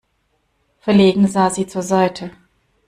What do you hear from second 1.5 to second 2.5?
sie zur Seite.